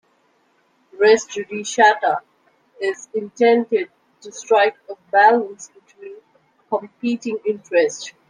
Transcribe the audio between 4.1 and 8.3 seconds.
to strike a balance between competing interests.